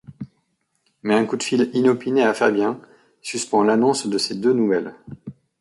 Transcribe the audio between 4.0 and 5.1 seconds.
de ces deux nouvelles.